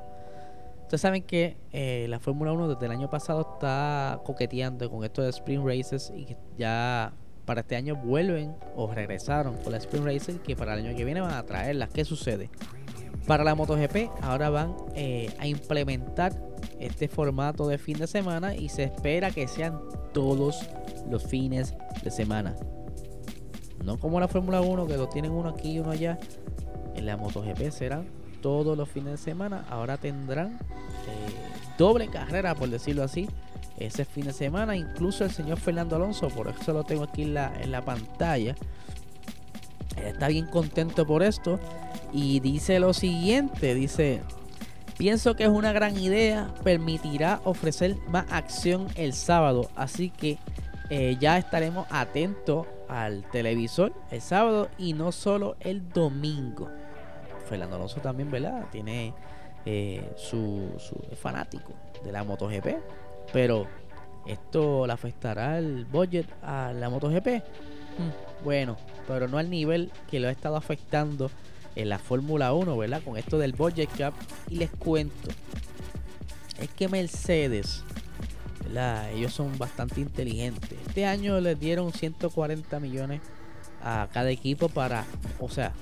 Ustedes 0.81 1.01
saben 1.01 1.21
que 1.21 1.55
eh, 1.71 2.07
la 2.09 2.19
Fórmula 2.19 2.51
1 2.51 2.69
desde 2.69 2.88
el 2.88 2.91
año 2.91 3.09
pasado 3.09 3.41
está 3.53 4.21
coqueteando 4.25 4.89
con 4.89 5.03
esto 5.03 5.21
de 5.21 5.29
Spring 5.29 5.63
Races 5.63 6.12
y 6.15 6.25
que 6.25 6.36
ya 6.57 7.13
para 7.45 7.62
este 7.62 7.75
año 7.75 7.95
vuelven 7.95 8.55
o 8.75 8.91
regresaron 8.91 9.55
con 9.57 9.71
la 9.71 9.77
Spring 9.77 10.03
Races 10.03 10.39
que 10.39 10.55
para 10.55 10.74
el 10.74 10.86
año 10.86 10.98
que 10.98 11.05
viene 11.05 11.21
van 11.21 11.33
a 11.33 11.43
traerlas. 11.43 11.89
¿Qué 11.89 12.05
sucede? 12.05 12.50
Para 13.27 13.43
la 13.43 13.53
MotoGP 13.53 14.09
ahora 14.24 14.50
van 14.50 14.75
eh, 14.95 15.31
a 15.38 15.45
implementar 15.45 16.33
este 16.79 17.07
formato 17.07 17.67
de 17.67 17.77
fin 17.77 18.00
de 18.00 18.07
semana 18.07 18.55
y 18.55 18.69
se 18.69 18.83
espera 18.83 19.29
que 19.29 19.48
sean 19.48 19.79
todos 20.12 20.67
los 21.07 21.24
fines 21.24 21.75
de 22.03 22.09
semana. 22.09 22.55
No 23.83 23.98
como 23.98 24.19
la 24.19 24.27
Fórmula 24.27 24.62
1 24.62 24.88
que 24.88 24.98
lo 24.98 25.07
tienen 25.07 25.31
uno 25.31 25.50
aquí 25.50 25.71
y 25.71 25.79
uno 25.79 25.91
allá. 25.91 26.17
En 26.95 27.05
la 27.05 27.17
MotoGP 27.17 27.71
serán 27.71 28.07
todos 28.41 28.77
los 28.77 28.89
fines 28.89 29.12
de 29.12 29.17
semana. 29.17 29.65
Ahora 29.69 29.98
tendrán 29.98 30.53
eh, 30.53 30.57
doble 31.77 32.07
carrera, 32.09 32.55
por 32.55 32.69
decirlo 32.69 33.03
así, 33.03 33.29
ese 33.77 34.05
fin 34.05 34.25
de 34.25 34.33
semana. 34.33 34.75
Incluso 34.75 35.24
el 35.24 35.31
señor 35.31 35.59
Fernando 35.59 35.95
Alonso, 35.95 36.27
por 36.29 36.48
eso 36.48 36.74
lo 36.74 36.83
tengo 36.83 37.03
aquí 37.03 37.24
en 37.24 37.33
la, 37.33 37.53
en 37.62 37.71
la 37.71 37.83
pantalla. 37.83 38.55
Está 39.98 40.27
bien 40.27 40.45
contento 40.45 41.05
por 41.05 41.24
esto. 41.24 41.59
Y 42.12 42.39
dice 42.39 42.79
lo 42.79 42.93
siguiente, 42.93 43.75
dice, 43.75 44.21
pienso 44.98 45.36
que 45.36 45.43
es 45.43 45.50
una 45.50 45.71
gran 45.71 45.98
idea, 45.98 46.53
permitirá 46.63 47.39
ofrecer 47.43 47.98
más 48.09 48.25
acción 48.31 48.88
el 48.95 49.13
sábado. 49.13 49.69
Así 49.75 50.09
que 50.09 50.38
eh, 50.89 51.17
ya 51.19 51.38
estaremos 51.38 51.86
atentos 51.91 52.65
al 52.89 53.24
televisor 53.31 53.93
el 54.12 54.22
sábado 54.22 54.69
y 54.77 54.93
no 54.93 55.12
solo 55.12 55.55
el 55.60 55.89
domingo. 55.89 56.69
Fernando 57.48 57.77
Alonso 57.77 58.01
también, 58.01 58.29
¿verdad? 58.29 58.65
Tiene 58.72 59.13
eh, 59.65 60.12
su, 60.15 60.69
fanático 61.22 61.74
de 62.03 62.12
la 62.12 62.24
MotoGP, 62.24 62.77
pero 63.31 63.67
esto 64.27 64.86
le 64.86 64.93
afectará 64.93 65.58
el 65.58 65.86
budget 65.86 66.27
a 66.41 66.74
la 66.74 66.89
MotoGP. 66.89 67.27
Hmm, 67.98 68.43
bueno, 68.43 68.77
pero 69.08 69.27
no 69.27 69.38
al 69.38 69.50
nivel 69.50 69.91
que 70.10 70.19
lo 70.19 70.27
ha 70.27 70.31
estado 70.31 70.55
afectando 70.55 71.31
en 71.75 71.89
la 71.89 72.00
Fórmula 72.00 72.53
1, 72.53 72.77
¿verdad? 72.77 73.01
Con 73.03 73.17
esto 73.17 73.38
del 73.38 73.53
budget 73.53 73.89
cap. 73.98 74.13
Y 74.50 74.55
les 74.55 74.69
cuento, 74.72 75.29
es 76.60 76.69
que 76.69 76.88
Mercedes 76.88 77.84
ellos 79.14 79.34
son 79.34 79.58
bastante 79.58 80.02
inteligentes. 80.02 80.72
Este 80.88 81.06
año 81.06 81.40
les 81.40 81.60
dieron 81.60 81.92
140 81.92 82.80
millones 82.80 83.22
a 83.82 84.08
cada 84.12 84.30
equipo 84.30 84.70
para, 84.70 85.06
o 85.40 85.50
sea, 85.50 85.74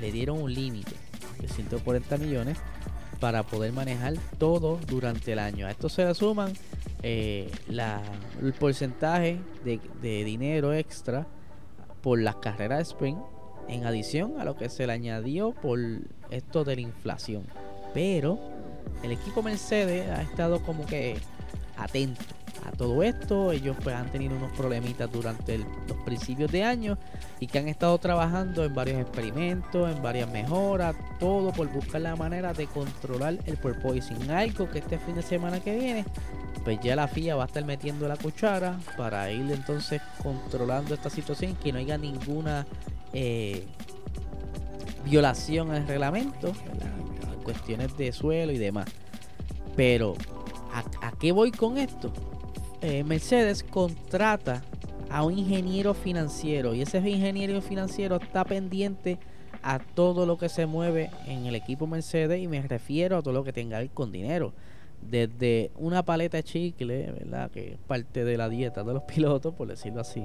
le 0.00 0.12
dieron 0.12 0.42
un 0.42 0.52
límite 0.52 0.94
de 1.40 1.48
140 1.48 2.16
millones 2.18 2.58
para 3.20 3.42
poder 3.42 3.72
manejar 3.72 4.14
todo 4.38 4.78
durante 4.86 5.32
el 5.32 5.38
año. 5.38 5.66
A 5.66 5.70
esto 5.70 5.88
se 5.88 6.04
le 6.04 6.14
suman 6.14 6.52
eh, 7.02 7.50
el 8.40 8.52
porcentaje 8.52 9.40
de, 9.64 9.80
de, 10.02 10.24
dinero 10.24 10.72
extra 10.72 11.26
por 12.02 12.20
las 12.20 12.36
carreras 12.36 12.78
de 12.78 12.82
sprint, 12.84 13.18
en 13.68 13.86
adición 13.86 14.40
a 14.40 14.44
lo 14.44 14.56
que 14.56 14.68
se 14.68 14.86
le 14.86 14.92
añadió 14.92 15.52
por 15.52 15.78
esto 16.30 16.64
de 16.64 16.76
la 16.76 16.82
inflación. 16.82 17.44
Pero 17.92 18.38
el 19.02 19.12
equipo 19.12 19.42
Mercedes 19.42 20.08
ha 20.10 20.22
estado 20.22 20.62
como 20.62 20.86
que 20.86 21.18
atento 21.78 22.22
a 22.66 22.72
todo 22.72 23.02
esto. 23.02 23.52
Ellos 23.52 23.76
pues 23.82 23.94
han 23.94 24.10
tenido 24.10 24.36
unos 24.36 24.52
problemitas 24.52 25.10
durante 25.10 25.58
los 25.58 25.96
principios 26.04 26.50
de 26.50 26.64
año 26.64 26.98
y 27.40 27.46
que 27.46 27.58
han 27.58 27.68
estado 27.68 27.96
trabajando 27.98 28.64
en 28.64 28.74
varios 28.74 29.00
experimentos, 29.00 29.90
en 29.90 30.02
varias 30.02 30.30
mejoras, 30.30 30.96
todo 31.18 31.52
por 31.52 31.68
buscar 31.68 32.00
la 32.00 32.16
manera 32.16 32.52
de 32.52 32.66
controlar 32.66 33.38
el 33.46 33.56
porpoising. 33.56 34.30
Algo 34.30 34.68
que 34.70 34.80
este 34.80 34.98
fin 34.98 35.14
de 35.14 35.22
semana 35.22 35.60
que 35.60 35.78
viene, 35.78 36.04
pues 36.64 36.80
ya 36.80 36.96
la 36.96 37.08
FIA 37.08 37.36
va 37.36 37.44
a 37.44 37.46
estar 37.46 37.64
metiendo 37.64 38.08
la 38.08 38.16
cuchara 38.16 38.78
para 38.96 39.30
ir 39.30 39.50
entonces 39.52 40.02
controlando 40.22 40.94
esta 40.94 41.10
situación, 41.10 41.54
que 41.56 41.72
no 41.72 41.78
haya 41.78 41.96
ninguna 41.96 42.66
eh, 43.12 43.64
violación 45.04 45.70
al 45.70 45.86
reglamento, 45.86 46.52
cuestiones 47.44 47.96
de 47.96 48.12
suelo 48.12 48.52
y 48.52 48.58
demás. 48.58 48.88
Pero 49.74 50.16
¿A, 51.00 51.12
qué 51.12 51.32
voy 51.32 51.50
con 51.50 51.78
esto? 51.78 52.12
Eh, 52.80 53.02
Mercedes 53.02 53.64
contrata 53.64 54.62
a 55.10 55.24
un 55.24 55.38
ingeniero 55.38 55.94
financiero 55.94 56.74
y 56.74 56.82
ese 56.82 56.98
ingeniero 56.98 57.60
financiero 57.60 58.16
está 58.16 58.44
pendiente 58.44 59.18
a 59.62 59.78
todo 59.80 60.26
lo 60.26 60.38
que 60.38 60.48
se 60.48 60.66
mueve 60.66 61.10
en 61.26 61.46
el 61.46 61.54
equipo 61.54 61.86
Mercedes 61.86 62.40
y 62.40 62.46
me 62.46 62.62
refiero 62.62 63.16
a 63.16 63.22
todo 63.22 63.34
lo 63.34 63.42
que 63.42 63.52
tenga 63.52 63.78
que 63.78 63.84
ver 63.84 63.90
con 63.90 64.12
dinero. 64.12 64.52
Desde 65.00 65.70
una 65.76 66.04
paleta 66.04 66.36
de 66.36 66.42
chicle, 66.42 67.12
¿verdad? 67.12 67.50
Que 67.50 67.72
es 67.72 67.78
parte 67.78 68.24
de 68.24 68.36
la 68.36 68.48
dieta 68.48 68.84
de 68.84 68.94
los 68.94 69.02
pilotos, 69.14 69.54
por 69.54 69.68
decirlo 69.68 70.00
así, 70.00 70.24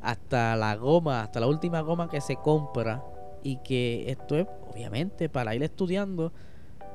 hasta 0.00 0.54
la 0.56 0.76
goma, 0.76 1.22
hasta 1.22 1.40
la 1.40 1.46
última 1.46 1.80
goma 1.80 2.08
que 2.08 2.20
se 2.20 2.36
compra 2.36 3.02
y 3.42 3.56
que 3.58 4.04
esto 4.10 4.36
es 4.36 4.46
obviamente 4.70 5.28
para 5.28 5.54
ir 5.54 5.62
estudiando 5.62 6.32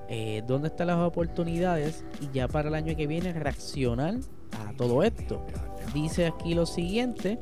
eh, 0.09 0.43
dónde 0.47 0.69
están 0.69 0.87
las 0.87 0.97
oportunidades 0.97 2.05
y 2.21 2.29
ya 2.33 2.47
para 2.47 2.69
el 2.69 2.75
año 2.75 2.95
que 2.95 3.07
viene 3.07 3.33
reaccionar 3.33 4.15
a 4.51 4.73
todo 4.73 5.03
esto. 5.03 5.45
Dice 5.93 6.27
aquí 6.27 6.53
lo 6.53 6.65
siguiente, 6.65 7.39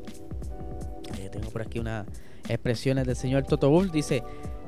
eh, 1.18 1.28
tengo 1.30 1.50
por 1.50 1.62
aquí 1.62 1.78
unas 1.78 2.06
expresiones 2.48 3.06
del 3.06 3.16
señor 3.16 3.44
Toto 3.44 3.70
Bull, 3.70 3.90
dice, 3.90 4.22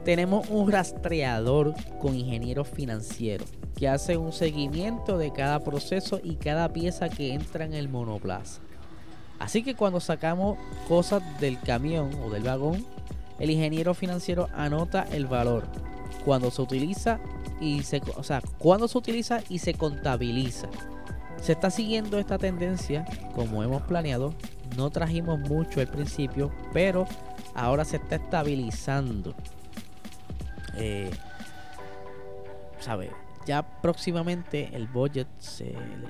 tenemos 0.04 0.48
un 0.48 0.70
rastreador 0.70 1.74
con 2.00 2.14
ingeniero 2.14 2.64
financiero 2.64 3.44
que 3.76 3.88
hace 3.88 4.16
un 4.16 4.32
seguimiento 4.32 5.18
de 5.18 5.32
cada 5.32 5.60
proceso 5.60 6.20
y 6.22 6.36
cada 6.36 6.72
pieza 6.72 7.08
que 7.08 7.32
entra 7.32 7.64
en 7.64 7.74
el 7.74 7.88
monoplaza. 7.88 8.60
Así 9.38 9.62
que 9.62 9.76
cuando 9.76 10.00
sacamos 10.00 10.58
cosas 10.88 11.22
del 11.40 11.60
camión 11.60 12.10
o 12.24 12.30
del 12.30 12.42
vagón, 12.42 12.84
el 13.38 13.50
ingeniero 13.50 13.94
financiero 13.94 14.48
anota 14.54 15.06
el 15.12 15.26
valor. 15.26 15.64
Cuando 16.24 16.50
se 16.50 16.60
utiliza 16.62 17.20
y 17.60 17.82
se, 17.82 18.00
o 18.16 18.22
sea, 18.22 18.40
cuando 18.58 18.88
se 18.88 18.98
utiliza 18.98 19.40
y 19.48 19.58
se 19.58 19.74
contabiliza. 19.74 20.68
Se 21.40 21.52
está 21.52 21.70
siguiendo 21.70 22.18
esta 22.18 22.38
tendencia 22.38 23.04
como 23.34 23.62
hemos 23.62 23.82
planeado. 23.82 24.34
No 24.76 24.90
trajimos 24.90 25.38
mucho 25.38 25.80
al 25.80 25.88
principio, 25.88 26.52
pero 26.72 27.06
ahora 27.54 27.84
se 27.84 27.96
está 27.96 28.16
estabilizando. 28.16 29.34
Eh. 30.76 31.10
Ya 33.44 33.62
próximamente 33.62 34.70
el 34.72 34.86
budget, 34.86 35.26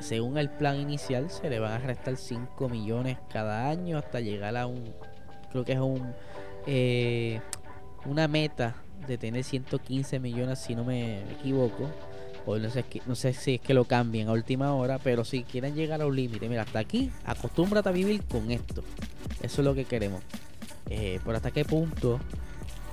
según 0.00 0.38
el 0.38 0.50
plan 0.50 0.76
inicial, 0.76 1.30
se 1.30 1.48
le 1.50 1.58
van 1.58 1.72
a 1.72 1.78
restar 1.78 2.16
5 2.16 2.68
millones 2.68 3.18
cada 3.32 3.68
año 3.68 3.98
hasta 3.98 4.20
llegar 4.20 4.56
a 4.56 4.66
un, 4.66 4.92
creo 5.50 5.64
que 5.64 5.72
es 5.72 5.78
un, 5.78 6.14
eh, 6.66 7.40
una 8.06 8.28
meta 8.28 8.74
de 9.06 9.18
tener 9.18 9.44
115 9.44 10.18
millones, 10.20 10.58
si 10.58 10.74
no 10.74 10.84
me 10.84 11.22
equivoco. 11.32 11.88
O 12.46 12.56
no 12.56 12.70
sé, 12.70 12.84
no 13.06 13.14
sé 13.14 13.34
si 13.34 13.56
es 13.56 13.60
que 13.60 13.74
lo 13.74 13.84
cambien 13.84 14.28
a 14.28 14.32
última 14.32 14.74
hora, 14.74 14.98
pero 14.98 15.24
si 15.24 15.42
quieren 15.42 15.74
llegar 15.74 16.00
a 16.00 16.06
un 16.06 16.16
límite, 16.16 16.48
mira, 16.48 16.62
hasta 16.62 16.78
aquí, 16.78 17.10
acostúmbrate 17.24 17.88
a 17.90 17.92
vivir 17.92 18.22
con 18.24 18.50
esto. 18.50 18.82
Eso 19.42 19.60
es 19.60 19.64
lo 19.64 19.74
que 19.74 19.84
queremos. 19.84 20.22
Eh, 20.88 21.20
por 21.24 21.34
hasta 21.34 21.50
qué 21.50 21.64
punto 21.66 22.18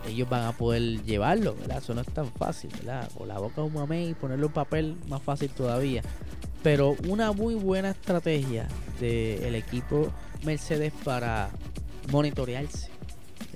ellos 0.07 0.29
van 0.29 0.43
a 0.43 0.51
poder 0.51 1.03
llevarlo, 1.03 1.55
¿verdad? 1.55 1.77
Eso 1.77 1.93
no 1.93 2.01
es 2.01 2.07
tan 2.07 2.31
fácil, 2.33 2.69
¿verdad? 2.77 3.09
Con 3.17 3.27
la 3.27 3.39
boca 3.39 3.61
de 3.61 3.67
un 3.67 3.73
mamey 3.73 4.09
y 4.09 4.13
ponerle 4.13 4.45
un 4.45 4.51
papel 4.51 4.97
más 5.07 5.21
fácil 5.21 5.49
todavía. 5.49 6.01
Pero 6.61 6.95
una 7.07 7.31
muy 7.31 7.55
buena 7.55 7.91
estrategia 7.91 8.67
del 8.99 9.55
equipo 9.55 10.11
Mercedes 10.43 10.93
para 11.03 11.49
monitorearse, 12.11 12.89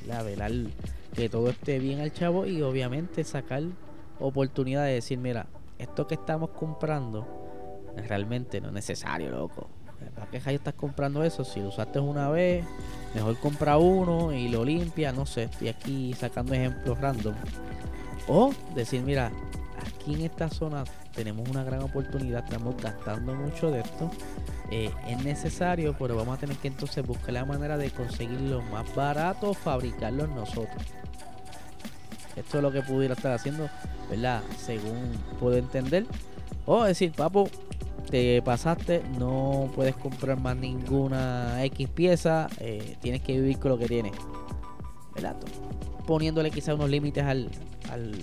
¿verdad? 0.01 0.25
Velar 0.25 0.51
que 1.13 1.30
todo 1.30 1.50
esté 1.50 1.80
bien 1.80 2.00
al 2.00 2.13
chavo 2.13 2.46
y 2.46 2.62
obviamente 2.62 3.24
sacar 3.24 3.63
oportunidad 4.20 4.86
de 4.86 4.94
decir, 4.94 5.18
mira, 5.18 5.48
esto 5.78 6.08
que 6.08 6.16
estamos 6.16 6.51
comprando 6.51 7.28
realmente 8.08 8.62
no 8.62 8.68
es 8.68 8.74
necesario, 8.74 9.32
loco. 9.32 9.68
¿Para 10.16 10.32
qué 10.32 10.38
estás 10.54 10.74
comprando 10.75 11.24
eso? 11.24 11.44
Si 11.44 11.60
lo 11.60 11.70
usaste 11.70 12.00
una 12.00 12.30
vez, 12.30 12.66
mejor 13.13 13.38
compra 13.39 13.78
uno 13.78 14.32
y 14.32 14.48
lo 14.48 14.63
limpia. 14.63 15.12
No 15.12 15.25
sé, 15.25 15.44
estoy 15.44 15.68
aquí 15.68 16.13
sacando 16.13 16.54
ejemplos 16.54 17.00
random. 17.00 17.36
O 18.28 18.54
decir, 18.75 19.01
mira, 19.01 19.32
en 20.13 20.22
esta 20.22 20.50
zona 20.50 20.84
tenemos 21.13 21.48
una 21.50 21.63
gran 21.63 21.82
oportunidad, 21.82 22.44
estamos 22.44 22.75
gastando 22.82 23.36
mucho 23.36 23.72
de 23.72 23.82
esto. 23.82 24.10
Eh, 24.72 24.92
es 25.08 25.24
necesario, 25.24 25.96
pero 25.98 26.16
vamos 26.16 26.38
a 26.38 26.39
tener 26.39 26.56
que 26.58 26.68
entonces 26.68 27.06
buscar 27.06 27.34
la 27.34 27.46
manera 27.46 27.78
de 27.78 27.89
conseguirlo 27.92 28.62
más 28.63 28.94
barato, 28.96 29.54
fabricarlo 29.54 30.28
nosotros. 30.28 30.84
Esto 32.36 32.58
es 32.58 32.63
lo 32.63 32.72
que 32.72 32.82
pudiera 32.82 33.16
estar 33.16 33.34
haciendo, 33.34 33.70
¿verdad? 34.10 34.42
Según 34.58 35.12
puedo 35.39 35.58
entender. 35.58 36.06
O 36.66 36.84
decir, 36.84 37.12
papo, 37.12 37.50
te 38.10 38.42
pasaste, 38.42 39.04
no 39.18 39.70
puedes 39.75 39.96
comprar 39.96 40.39
más 40.39 40.56
ninguna 40.56 41.63
X 41.66 41.89
pieza, 41.89 42.48
eh, 42.60 42.96
tienes 43.01 43.22
que 43.22 43.34
vivir 43.34 43.60
con 43.60 43.72
lo 43.72 43.78
que 43.78 43.88
tienes. 43.88 44.13
¿Verdad? 45.13 45.36
Poniéndole 46.08 46.51
quizá 46.51 46.75
unos 46.75 46.89
límites 46.89 47.24
al, 47.24 47.50
al 47.92 48.13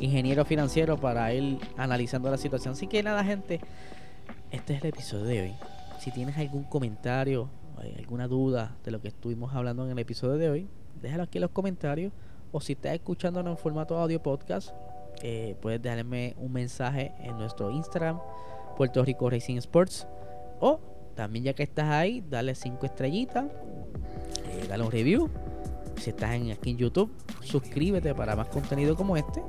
ingeniero 0.00 0.44
financiero 0.44 0.98
para 0.98 1.32
ir 1.32 1.58
analizando 1.76 2.30
la 2.30 2.36
situación. 2.36 2.72
Así 2.72 2.86
que 2.86 3.02
nada, 3.02 3.22
gente, 3.24 3.60
este 4.50 4.74
es 4.74 4.82
el 4.82 4.88
episodio 4.88 5.24
de 5.24 5.42
hoy. 5.42 5.54
Si 5.98 6.10
tienes 6.10 6.36
algún 6.38 6.64
comentario, 6.64 7.48
alguna 7.98 8.26
duda 8.26 8.76
de 8.84 8.90
lo 8.90 9.00
que 9.00 9.08
estuvimos 9.08 9.54
hablando 9.54 9.84
en 9.84 9.92
el 9.92 9.98
episodio 9.98 10.36
de 10.36 10.50
hoy, 10.50 10.68
déjalo 11.00 11.24
aquí 11.24 11.38
en 11.38 11.42
los 11.42 11.50
comentarios. 11.50 12.12
O 12.52 12.60
si 12.60 12.72
estás 12.72 12.94
escuchando 12.94 13.40
en 13.40 13.56
formato 13.56 13.96
audio 13.96 14.20
podcast, 14.20 14.70
eh, 15.22 15.54
puedes 15.60 15.80
dejarme 15.80 16.34
un 16.38 16.52
mensaje 16.52 17.12
en 17.20 17.38
nuestro 17.38 17.70
Instagram, 17.70 18.18
Puerto 18.76 19.04
Rico 19.04 19.30
Racing 19.30 19.56
Sports. 19.58 20.06
O 20.58 20.80
también 21.14 21.44
ya 21.44 21.52
que 21.54 21.62
estás 21.62 21.90
ahí, 21.90 22.24
dale 22.28 22.54
5 22.54 22.86
estrellitas, 22.86 23.44
eh, 23.44 24.66
dale 24.68 24.82
un 24.82 24.90
review. 24.90 25.30
Si 26.00 26.08
estás 26.08 26.30
aquí 26.30 26.70
en 26.70 26.78
YouTube, 26.78 27.10
suscríbete 27.42 28.14
para 28.14 28.34
más 28.34 28.48
contenido 28.48 28.96
como 28.96 29.18
este. 29.18 29.42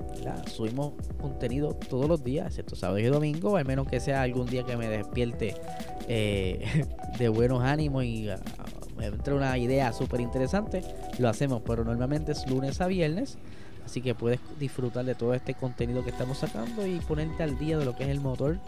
Subimos 0.47 0.95
contenido 1.21 1.69
todos 1.73 2.09
los 2.09 2.25
días, 2.25 2.47
excepto 2.47 2.75
sábado 2.75 2.99
y 2.99 3.05
domingo, 3.05 3.55
al 3.55 3.63
menos 3.63 3.87
que 3.87 4.01
sea 4.01 4.21
algún 4.21 4.47
día 4.47 4.65
que 4.65 4.75
me 4.75 4.89
despierte 4.89 5.55
eh, 6.09 6.85
de 7.17 7.29
buenos 7.29 7.63
ánimos 7.63 8.03
y 8.03 8.27
uh, 8.29 8.33
me 8.97 9.05
entre 9.05 9.33
una 9.33 9.57
idea 9.57 9.93
súper 9.93 10.19
interesante, 10.19 10.83
lo 11.19 11.29
hacemos, 11.29 11.61
pero 11.65 11.85
normalmente 11.85 12.33
es 12.33 12.45
lunes 12.49 12.81
a 12.81 12.87
viernes. 12.87 13.37
Así 13.85 14.01
que 14.01 14.13
puedes 14.13 14.41
disfrutar 14.59 15.05
de 15.05 15.15
todo 15.15 15.33
este 15.33 15.53
contenido 15.53 16.03
que 16.03 16.09
estamos 16.09 16.39
sacando 16.39 16.85
y 16.85 16.99
ponerte 16.99 17.43
al 17.43 17.57
día 17.57 17.77
de 17.77 17.85
lo 17.85 17.95
que 17.95 18.03
es 18.03 18.09
el 18.09 18.19
motor, 18.19 18.59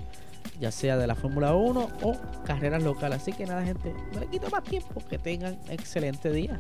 ya 0.60 0.72
sea 0.72 0.98
de 0.98 1.08
la 1.08 1.16
Fórmula 1.16 1.56
1 1.56 1.90
o 2.02 2.18
carreras 2.46 2.84
locales. 2.84 3.22
Así 3.22 3.34
que 3.34 3.46
nada, 3.46 3.64
gente, 3.64 3.94
no 4.14 4.20
le 4.20 4.28
quito 4.28 4.50
más 4.50 4.64
tiempo. 4.64 5.02
Que 5.10 5.18
tengan 5.18 5.58
excelente 5.70 6.32
día. 6.32 6.60